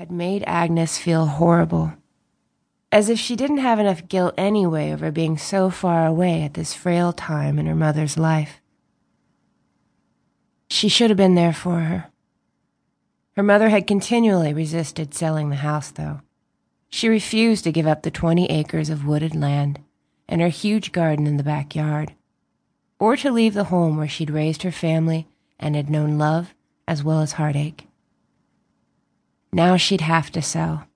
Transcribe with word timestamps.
had 0.00 0.10
made 0.10 0.42
Agnes 0.46 0.96
feel 0.96 1.26
horrible, 1.26 1.92
as 2.90 3.10
if 3.10 3.18
she 3.18 3.36
didn't 3.36 3.58
have 3.58 3.78
enough 3.78 4.08
guilt 4.08 4.32
anyway 4.38 4.90
over 4.90 5.10
being 5.10 5.36
so 5.36 5.68
far 5.68 6.06
away 6.06 6.42
at 6.42 6.54
this 6.54 6.72
frail 6.72 7.12
time 7.12 7.58
in 7.58 7.66
her 7.66 7.74
mother's 7.74 8.16
life. 8.16 8.62
She 10.70 10.88
should 10.88 11.10
have 11.10 11.18
been 11.18 11.34
there 11.34 11.52
for 11.52 11.80
her. 11.80 12.06
Her 13.36 13.42
mother 13.42 13.68
had 13.68 13.86
continually 13.86 14.54
resisted 14.54 15.12
selling 15.12 15.50
the 15.50 15.56
house, 15.56 15.90
though. 15.90 16.22
She 16.88 17.06
refused 17.10 17.64
to 17.64 17.72
give 17.72 17.86
up 17.86 18.02
the 18.02 18.10
20 18.10 18.46
acres 18.46 18.88
of 18.88 19.04
wooded 19.04 19.36
land 19.36 19.80
and 20.26 20.40
her 20.40 20.48
huge 20.48 20.92
garden 20.92 21.26
in 21.26 21.36
the 21.36 21.42
backyard, 21.42 22.14
or 22.98 23.18
to 23.18 23.30
leave 23.30 23.52
the 23.52 23.64
home 23.64 23.98
where 23.98 24.08
she'd 24.08 24.30
raised 24.30 24.62
her 24.62 24.72
family 24.72 25.28
and 25.58 25.76
had 25.76 25.90
known 25.90 26.16
love 26.16 26.54
as 26.88 27.04
well 27.04 27.20
as 27.20 27.32
heartache. 27.32 27.86
Now 29.52 29.76
she'd 29.76 30.00
have 30.02 30.30
to 30.32 30.42
sell. 30.42 30.86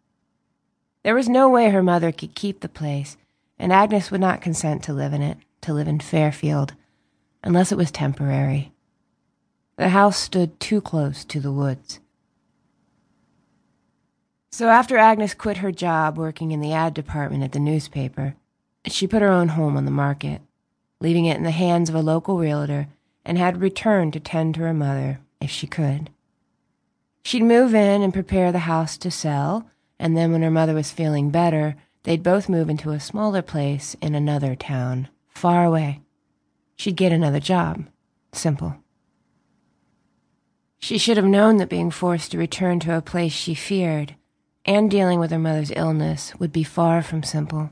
There 1.02 1.15
was 1.15 1.29
no 1.29 1.48
way 1.48 1.70
her 1.70 1.83
mother 1.83 2.12
could 2.12 2.34
keep 2.34 2.60
the 2.60 2.69
place, 2.69 3.16
and 3.59 3.73
Agnes 3.73 4.10
would 4.10 4.20
not 4.20 4.41
consent 4.41 4.83
to 4.84 4.92
live 4.92 5.12
in 5.12 5.23
it, 5.23 5.38
to 5.62 5.74
live 5.74 5.88
in 5.88 6.01
Fairfield, 6.01 6.74
unless 7.43 7.73
it 7.73 7.79
was 7.79 7.91
temporary. 7.91 8.73
The 9.77 9.88
house 9.88 10.16
stood 10.16 10.60
too 10.60 10.80
close 10.80 11.24
to 11.24 11.41
the 11.41 11.52
woods. 11.52 12.01
So 14.52 14.68
after 14.68 14.96
Agnes 14.96 15.34
quit 15.34 15.57
her 15.59 15.73
job 15.73 16.16
working 16.16 16.52
in 16.52 16.60
the 16.60 16.73
ad 16.73 16.95
department 16.95 17.43
at 17.43 17.51
the 17.51 17.59
newspaper, 17.59 18.37
she 18.87 19.09
put 19.09 19.21
her 19.21 19.32
own 19.32 19.48
home 19.48 19.77
on 19.77 19.84
the 19.84 19.91
market, 19.91 20.43
leaving 21.01 21.24
it 21.24 21.37
in 21.37 21.43
the 21.43 21.51
hands 21.51 21.88
of 21.88 21.96
a 21.96 22.02
local 22.02 22.38
realtor, 22.38 22.87
and 23.24 23.37
had 23.37 23.60
returned 23.60 24.12
to 24.12 24.21
tend 24.21 24.55
to 24.55 24.60
her 24.60 24.74
mother 24.74 25.18
if 25.41 25.51
she 25.51 25.66
could. 25.66 26.10
She'd 27.24 27.42
move 27.42 27.74
in 27.74 28.02
and 28.02 28.12
prepare 28.12 28.52
the 28.52 28.60
house 28.60 28.96
to 28.98 29.10
sell, 29.10 29.66
and 29.98 30.16
then 30.16 30.30
when 30.30 30.42
her 30.42 30.51
mother 30.51 30.74
was 30.74 30.92
feeling 30.92 31.30
better, 31.30 31.74
they'd 32.02 32.23
both 32.23 32.48
move 32.48 32.69
into 32.69 32.90
a 32.90 33.01
smaller 33.01 33.43
place 33.43 33.96
in 34.02 34.15
another 34.15 34.54
town, 34.54 35.09
far 35.29 35.65
away. 35.65 36.02
She'd 36.76 36.96
get 36.96 37.12
another 37.12 37.40
job. 37.40 37.87
Simple. 38.32 38.76
She 40.79 40.99
should 40.99 41.16
have 41.16 41.24
known 41.24 41.57
that 41.57 41.71
being 41.71 41.90
forced 41.90 42.32
to 42.32 42.38
return 42.38 42.79
to 42.80 42.95
a 42.95 43.01
place 43.01 43.32
she 43.32 43.54
feared 43.54 44.16
and 44.66 44.90
dealing 44.90 45.18
with 45.18 45.30
her 45.30 45.38
mother's 45.38 45.73
illness 45.74 46.34
would 46.38 46.52
be 46.52 46.65
far 46.65 47.02
from 47.02 47.23
simple. 47.23 47.71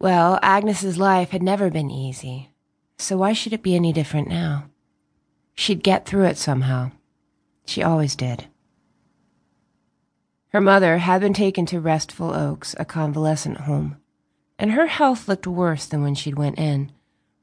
Well, 0.00 0.38
Agnes's 0.42 0.98
life 0.98 1.30
had 1.30 1.42
never 1.42 1.70
been 1.70 1.90
easy, 1.90 2.50
so 2.98 3.18
why 3.18 3.34
should 3.34 3.52
it 3.52 3.62
be 3.62 3.76
any 3.76 3.92
different 3.92 4.28
now? 4.28 4.66
She'd 5.54 5.82
get 5.82 6.06
through 6.06 6.24
it 6.24 6.38
somehow. 6.38 6.92
She 7.66 7.82
always 7.82 8.16
did. 8.16 8.46
Her 10.48 10.60
mother 10.60 10.98
had 10.98 11.20
been 11.20 11.32
taken 11.32 11.66
to 11.66 11.80
Restful 11.80 12.34
Oaks, 12.34 12.74
a 12.78 12.84
convalescent 12.84 13.58
home, 13.58 13.96
and 14.58 14.72
her 14.72 14.86
health 14.86 15.28
looked 15.28 15.46
worse 15.46 15.86
than 15.86 16.02
when 16.02 16.14
she'd 16.14 16.36
went 16.36 16.58
in, 16.58 16.90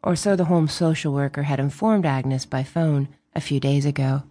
or 0.04 0.16
so 0.16 0.36
the 0.36 0.46
home 0.46 0.68
social 0.68 1.14
worker 1.14 1.44
had 1.44 1.60
informed 1.60 2.06
Agnes 2.06 2.46
by 2.46 2.64
phone 2.64 3.08
a 3.34 3.42
few 3.42 3.60
days 3.60 3.86
ago. 3.86 4.24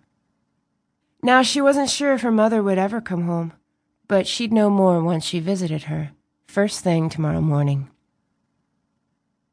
Now 1.23 1.43
she 1.43 1.61
wasn't 1.61 1.89
sure 1.89 2.13
if 2.13 2.21
her 2.21 2.31
mother 2.31 2.63
would 2.63 2.79
ever 2.79 3.01
come 3.01 3.23
home, 3.23 3.53
but 4.09 4.27
she'd 4.27 4.53
know 4.53 4.69
more 4.69 5.03
once 5.03 5.25
she 5.25 5.41
visited 5.41 5.85
her, 5.85 6.11
first 6.47 6.81
thing 6.81 7.09
tomorrow 7.09 7.41
morning. 7.41 7.89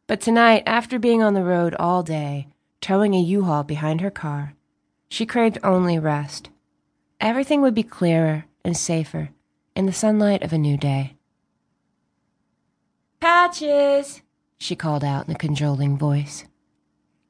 But 0.05 0.19
tonight, 0.19 0.63
after 0.65 0.99
being 0.99 1.23
on 1.23 1.33
the 1.33 1.43
road 1.43 1.75
all 1.79 2.03
day, 2.03 2.47
towing 2.81 3.15
a 3.15 3.21
U-Haul 3.21 3.63
behind 3.63 4.01
her 4.01 4.11
car, 4.11 4.53
she 5.13 5.27
craved 5.27 5.59
only 5.61 5.99
rest. 5.99 6.49
Everything 7.21 7.61
would 7.61 7.75
be 7.75 7.83
clearer 7.83 8.45
and 8.65 8.75
safer 8.75 9.29
in 9.75 9.85
the 9.85 9.93
sunlight 9.93 10.41
of 10.41 10.51
a 10.51 10.57
new 10.57 10.75
day. 10.75 11.15
Patches, 13.19 14.23
she 14.57 14.75
called 14.75 15.03
out 15.03 15.27
in 15.27 15.35
a 15.35 15.37
cajoling 15.37 15.99
voice. 15.99 16.45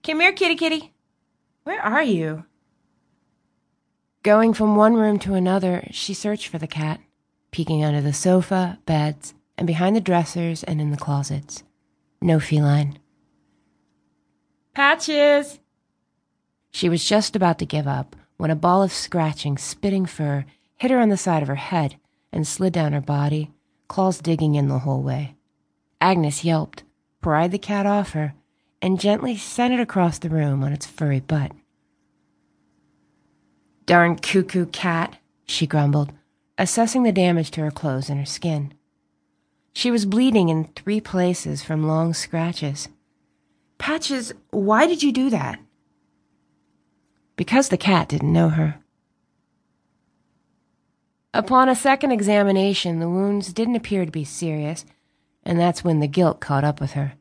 Come 0.01 0.21
here, 0.21 0.31
kitty 0.31 0.55
kitty. 0.55 0.93
Where 1.65 1.81
are 1.81 2.01
you? 2.01 2.45
Going 4.23 4.53
from 4.53 4.77
one 4.77 4.93
room 4.93 5.19
to 5.19 5.33
another, 5.33 5.85
she 5.91 6.13
searched 6.13 6.47
for 6.47 6.59
the 6.59 6.67
cat, 6.67 7.01
peeking 7.51 7.83
under 7.83 7.99
the 7.99 8.13
sofa, 8.13 8.79
beds, 8.85 9.33
and 9.57 9.67
behind 9.67 9.93
the 9.93 9.99
dressers 9.99 10.63
and 10.63 10.79
in 10.79 10.91
the 10.91 10.97
closets. 10.97 11.63
No 12.21 12.39
feline. 12.39 12.97
Patches! 14.73 15.59
She 16.73 16.89
was 16.89 17.07
just 17.07 17.35
about 17.35 17.59
to 17.59 17.65
give 17.67 17.87
up 17.87 18.15
when 18.37 18.49
a 18.49 18.55
ball 18.55 18.81
of 18.81 18.91
scratching, 18.91 19.59
spitting 19.59 20.07
fur 20.07 20.43
hit 20.75 20.89
her 20.89 20.99
on 20.99 21.09
the 21.09 21.17
side 21.17 21.43
of 21.43 21.47
her 21.47 21.55
head 21.55 21.95
and 22.31 22.47
slid 22.47 22.73
down 22.73 22.93
her 22.93 22.99
body, 22.99 23.51
claws 23.87 24.19
digging 24.19 24.55
in 24.55 24.69
the 24.69 24.79
whole 24.79 25.03
way. 25.03 25.35
Agnes 26.01 26.43
yelped, 26.43 26.83
pried 27.21 27.51
the 27.51 27.59
cat 27.59 27.85
off 27.85 28.13
her, 28.13 28.33
and 28.81 28.99
gently 28.99 29.37
sent 29.37 29.71
it 29.71 29.79
across 29.79 30.17
the 30.17 30.29
room 30.29 30.63
on 30.63 30.73
its 30.73 30.87
furry 30.87 31.19
butt. 31.19 31.51
Darn 33.85 34.17
cuckoo 34.17 34.65
cat, 34.65 35.17
she 35.45 35.67
grumbled, 35.67 36.11
assessing 36.57 37.03
the 37.03 37.11
damage 37.11 37.51
to 37.51 37.61
her 37.61 37.71
clothes 37.71 38.09
and 38.09 38.19
her 38.19 38.25
skin. 38.25 38.73
She 39.73 39.91
was 39.91 40.07
bleeding 40.07 40.49
in 40.49 40.69
three 40.75 40.99
places 40.99 41.63
from 41.63 41.87
long 41.87 42.15
scratches. 42.15 42.89
Patches, 43.77 44.33
why 44.49 44.87
did 44.87 45.03
you 45.03 45.11
do 45.11 45.29
that? 45.29 45.59
Because 47.35 47.69
the 47.69 47.77
cat 47.77 48.09
didn't 48.09 48.33
know 48.33 48.49
her. 48.49 48.79
Upon 51.33 51.67
a 51.67 51.75
second 51.75 52.11
examination, 52.11 52.99
the 52.99 53.09
wounds 53.09 53.53
didn't 53.53 53.75
appear 53.75 54.05
to 54.05 54.11
be 54.11 54.23
serious, 54.23 54.85
and 55.43 55.59
that's 55.59 55.83
when 55.83 55.99
the 55.99 56.07
guilt 56.07 56.39
caught 56.39 56.63
up 56.63 56.79
with 56.79 56.91
her. 56.91 57.13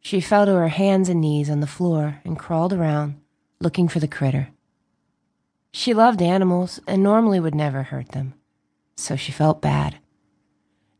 She 0.00 0.20
fell 0.20 0.46
to 0.46 0.52
her 0.52 0.68
hands 0.68 1.10
and 1.10 1.20
knees 1.20 1.50
on 1.50 1.60
the 1.60 1.66
floor 1.66 2.20
and 2.24 2.38
crawled 2.38 2.72
around, 2.72 3.20
looking 3.60 3.86
for 3.86 4.00
the 4.00 4.08
critter. 4.08 4.48
She 5.72 5.92
loved 5.92 6.22
animals 6.22 6.80
and 6.86 7.02
normally 7.02 7.38
would 7.38 7.54
never 7.54 7.82
hurt 7.82 8.12
them, 8.12 8.32
so 8.96 9.14
she 9.14 9.32
felt 9.32 9.60
bad. 9.60 9.98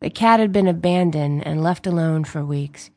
The 0.01 0.11
cat 0.11 0.39
had 0.39 0.53
been 0.53 0.69
abandoned 0.69 1.47
and 1.47 1.63
left 1.63 1.87
alone 1.87 2.25
for 2.25 2.45
weeks. 2.45 2.91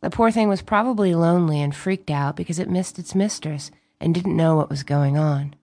The 0.00 0.10
poor 0.10 0.30
thing 0.30 0.48
was 0.48 0.62
probably 0.62 1.14
lonely 1.14 1.60
and 1.60 1.76
freaked 1.76 2.10
out 2.10 2.36
because 2.36 2.58
it 2.58 2.70
missed 2.70 2.98
its 2.98 3.14
mistress 3.14 3.70
and 4.02 4.14
didn't 4.14 4.36
know 4.36 4.56
what 4.56 4.70
was 4.70 4.82
going 4.82 5.16
on. 5.16 5.54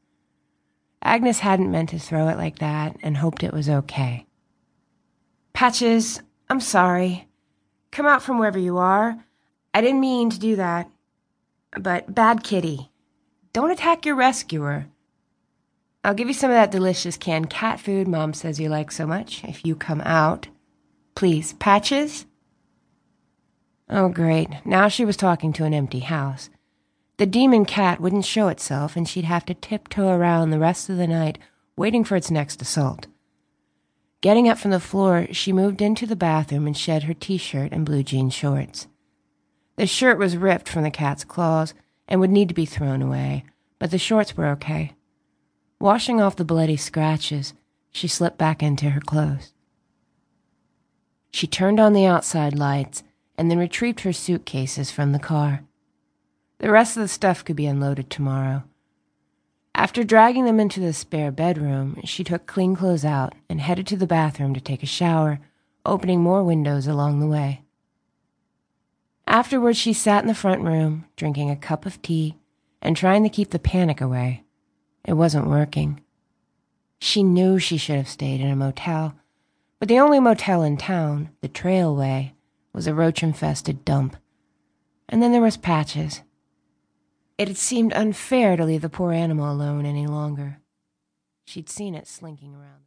Agnes 1.01 1.39
hadn't 1.39 1.72
meant 1.72 1.89
to 1.89 2.00
throw 2.00 2.27
it 2.27 2.38
like 2.38 2.59
that 2.59 2.97
and 3.01 3.17
hoped 3.17 3.44
it 3.44 3.53
was 3.53 3.69
okay. 3.69 4.25
Patches, 5.53 6.22
I'm 6.50 6.59
sorry. 6.59 7.27
Come 7.91 8.05
out 8.05 8.22
from 8.22 8.38
wherever 8.38 8.59
you 8.59 8.77
are. 8.77 9.23
I 9.73 9.81
didn't 9.81 10.00
mean 10.00 10.29
to 10.29 10.39
do 10.39 10.55
that. 10.55 10.89
But 11.77 12.13
bad 12.13 12.44
kitty. 12.44 12.89
Don't 13.53 13.72
attack 13.72 14.05
your 14.05 14.16
rescuer. 14.16 14.88
I'll 16.03 16.13
give 16.13 16.27
you 16.27 16.33
some 16.33 16.50
of 16.50 16.56
that 16.56 16.71
delicious 16.71 17.17
canned 17.17 17.50
cat 17.50 17.79
food 17.79 18.07
Mom 18.07 18.33
says 18.33 18.59
you 18.59 18.69
like 18.69 18.91
so 18.91 19.06
much 19.06 19.44
if 19.44 19.66
you 19.66 19.75
come 19.75 20.01
out. 20.01 20.47
Please, 21.16 21.53
Patches? 21.53 22.25
Oh, 23.89 24.07
great. 24.07 24.50
Now 24.66 24.88
she 24.88 25.03
was 25.03 25.17
talking 25.17 25.51
to 25.53 25.66
an 25.66 25.73
empty 25.73 26.00
house. 26.00 26.50
The 27.19 27.25
demon 27.25 27.66
cat 27.66 28.00
wouldn't 28.00 28.24
show 28.24 28.47
itself, 28.47 28.96
and 28.96 29.06
she'd 29.06 29.25
have 29.25 29.44
to 29.47 29.53
tiptoe 29.53 30.07
around 30.07 30.52
the 30.52 30.57
rest 30.57 30.90
of 30.90 30.96
the 30.96 31.06
night 31.06 31.38
waiting 31.75 32.06
for 32.06 32.16
its 32.16 32.31
next 32.31 32.62
assault. 32.62 33.07
Getting 34.22 34.47
up 34.47 34.57
from 34.57 34.72
the 34.72 34.80
floor, 34.80 35.28
she 35.34 35.52
moved 35.52 35.81
into 35.81 36.07
the 36.07 36.16
bathroom 36.16 36.66
and 36.66 36.78
shed 36.78 37.03
her 37.03 37.13
t 37.13 37.35
shirt 37.35 37.74
and 37.74 37.85
blue 37.85 38.03
jean 38.03 38.30
shorts. 38.30 38.88
The 39.75 39.85
shirt 39.85 40.18
was 40.18 40.38
ripped 40.38 40.69
from 40.69 40.84
the 40.84 40.91
cat's 40.91 41.25
claws 41.25 41.74
and 42.07 42.22
would 42.22 42.30
need 42.30 42.47
to 42.47 42.53
be 42.53 42.66
thrown 42.66 43.02
away, 43.02 43.44
but 43.80 43.91
the 43.91 43.97
shorts 43.97 44.38
were 44.38 44.47
okay. 44.47 44.94
Washing 45.78 46.22
off 46.22 46.38
the 46.38 46.46
bloody 46.46 46.78
scratches, 46.78 47.53
she 47.91 48.07
slipped 48.07 48.38
back 48.38 48.63
into 48.63 48.92
her 48.92 49.01
clothes. 49.01 49.51
She 51.31 51.48
turned 51.48 51.81
on 51.81 51.92
the 51.92 52.06
outside 52.06 52.57
lights 52.57 53.04
and 53.38 53.51
then 53.51 53.57
retrieved 53.60 54.01
her 54.01 54.13
suitcases 54.13 54.89
from 54.89 55.12
the 55.12 55.19
car. 55.19 55.65
The 56.59 56.71
rest 56.71 56.97
of 56.97 57.01
the 57.01 57.07
stuff 57.07 57.44
could 57.44 57.56
be 57.56 57.65
unloaded 57.65 58.09
tomorrow. 58.09 58.63
After 59.73 60.03
dragging 60.03 60.44
them 60.44 60.59
into 60.59 60.81
the 60.81 60.91
spare 60.91 61.31
bedroom, 61.31 62.01
she 62.03 62.23
took 62.23 62.45
clean 62.45 62.75
clothes 62.75 63.06
out 63.06 63.33
and 63.50 63.61
headed 63.61 63.88
to 63.88 63.97
the 63.97 64.06
bathroom 64.06 64.53
to 64.53 64.59
take 64.59 64.83
a 64.83 64.85
shower, 64.85 65.39
opening 65.85 66.21
more 66.21 66.44
windows 66.44 66.85
along 66.85 67.19
the 67.19 67.27
way. 67.27 67.63
Afterwards, 69.25 69.77
she 69.77 69.94
sat 69.94 70.21
in 70.21 70.27
the 70.27 70.35
front 70.35 70.61
room, 70.61 71.06
drinking 71.15 71.50
a 71.50 71.56
cup 71.56 71.85
of 71.85 72.01
tea 72.01 72.35
and 72.81 72.97
trying 72.97 73.23
to 73.23 73.29
keep 73.29 73.51
the 73.51 73.59
panic 73.59 74.01
away. 74.01 74.44
It 75.05 75.13
wasn't 75.13 75.47
working. 75.47 76.01
She 77.00 77.23
knew 77.23 77.57
she 77.57 77.77
should 77.77 77.95
have 77.95 78.09
stayed 78.09 78.41
in 78.41 78.50
a 78.50 78.55
motel, 78.55 79.15
but 79.79 79.88
the 79.88 80.00
only 80.00 80.19
motel 80.19 80.63
in 80.63 80.75
town, 80.75 81.29
the 81.39 81.47
Trailway, 81.47 82.33
was 82.73 82.85
a 82.85 82.94
roach 82.94 83.23
infested 83.23 83.85
dump. 83.85 84.17
And 85.07 85.23
then 85.23 85.31
there 85.31 85.41
was 85.41 85.55
Patches. 85.55 86.21
It 87.39 87.47
had 87.47 87.57
seemed 87.57 87.94
unfair 87.94 88.57
to 88.57 88.65
leave 88.65 88.81
the 88.81 88.89
poor 88.89 89.13
animal 89.13 89.50
alone 89.50 89.86
any 89.86 90.07
longer. 90.07 90.59
She'd 91.47 91.69
seen 91.69 91.95
it 91.95 92.06
slinking 92.06 92.53
around. 92.53 92.69